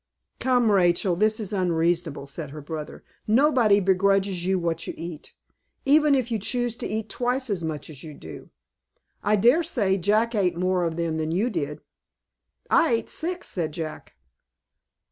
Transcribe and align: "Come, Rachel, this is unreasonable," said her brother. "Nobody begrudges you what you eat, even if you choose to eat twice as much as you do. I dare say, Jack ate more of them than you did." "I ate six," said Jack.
"Come, 0.39 0.71
Rachel, 0.71 1.15
this 1.15 1.39
is 1.39 1.53
unreasonable," 1.53 2.25
said 2.25 2.49
her 2.49 2.61
brother. 2.63 3.03
"Nobody 3.27 3.79
begrudges 3.79 4.43
you 4.43 4.57
what 4.57 4.87
you 4.87 4.95
eat, 4.97 5.35
even 5.85 6.15
if 6.15 6.31
you 6.31 6.39
choose 6.39 6.75
to 6.77 6.87
eat 6.87 7.07
twice 7.07 7.51
as 7.51 7.63
much 7.63 7.87
as 7.87 8.03
you 8.03 8.15
do. 8.15 8.49
I 9.21 9.35
dare 9.35 9.61
say, 9.61 9.99
Jack 9.99 10.33
ate 10.33 10.55
more 10.57 10.85
of 10.85 10.97
them 10.97 11.17
than 11.17 11.29
you 11.31 11.51
did." 11.51 11.81
"I 12.67 12.93
ate 12.93 13.11
six," 13.11 13.47
said 13.47 13.73
Jack. 13.73 14.15